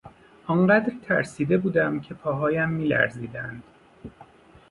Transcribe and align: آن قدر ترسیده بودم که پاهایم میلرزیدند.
آن 0.47 0.67
قدر 0.67 0.93
ترسیده 1.03 1.57
بودم 1.57 1.99
که 1.99 2.13
پاهایم 2.13 2.69
میلرزیدند. 2.69 3.63